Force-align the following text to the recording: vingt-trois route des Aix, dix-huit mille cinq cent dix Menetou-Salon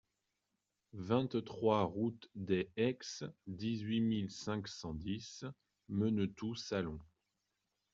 vingt-trois 0.93 1.83
route 1.83 2.27
des 2.33 2.71
Aix, 2.75 2.97
dix-huit 3.45 4.01
mille 4.01 4.31
cinq 4.31 4.67
cent 4.67 4.95
dix 4.95 5.45
Menetou-Salon 5.89 6.97